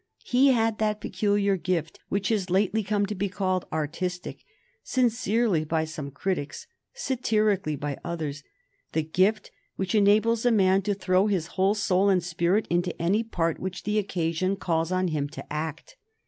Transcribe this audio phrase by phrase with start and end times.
[0.25, 4.43] He had that peculiar gift which has lately come to be called "artistic"
[4.83, 8.41] sincerely by some critics, satirically by others
[8.93, 13.21] the gift which enables a man to throw his whole soul and spirit into any
[13.21, 15.97] part which the occasion calls on him to act.